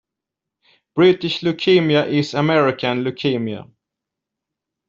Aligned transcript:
British 0.95 1.41
leukaemia 1.41 2.07
is 2.09 2.33
American 2.33 3.03
leukemia. 3.03 3.69